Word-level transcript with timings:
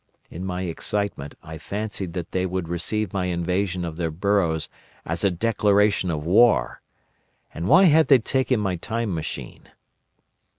In 0.31 0.43
my 0.43 0.63
excitement 0.63 1.35
I 1.43 1.59
fancied 1.59 2.13
that 2.13 2.31
they 2.31 2.47
would 2.47 2.67
receive 2.67 3.13
my 3.13 3.25
invasion 3.25 3.85
of 3.85 3.97
their 3.97 4.09
burrows 4.09 4.67
as 5.05 5.23
a 5.23 5.29
declaration 5.29 6.09
of 6.09 6.25
war. 6.25 6.81
And 7.53 7.67
why 7.67 7.83
had 7.83 8.07
they 8.07 8.17
taken 8.17 8.59
my 8.59 8.77
Time 8.77 9.13
Machine? 9.13 9.69